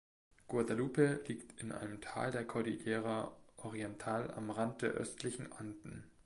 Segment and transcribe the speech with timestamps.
[0.47, 6.09] Guadalupe liegt in einem Tal der Cordillera Oriental am Rand der östlichen Anden.